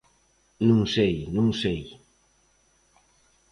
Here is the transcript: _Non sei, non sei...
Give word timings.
_Non 0.67 0.81
sei, 0.95 1.15
non 1.35 1.47
sei... 1.61 1.81